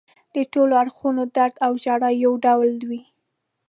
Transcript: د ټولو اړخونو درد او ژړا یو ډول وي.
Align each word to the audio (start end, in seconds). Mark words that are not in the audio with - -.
د 0.35 0.37
ټولو 0.53 0.73
اړخونو 0.81 1.21
درد 1.35 1.55
او 1.65 1.71
ژړا 1.83 2.09
یو 2.23 2.33
ډول 2.45 2.71
وي. 2.89 3.01